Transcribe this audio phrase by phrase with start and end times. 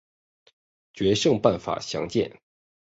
[0.95, 2.41] 决胜办法详见。